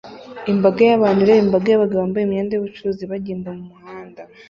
[0.51, 4.21] Imbaga y'abantu ireba imbaga yabagabo bambaye imyenda yubucuruzi bagenda mumuhanda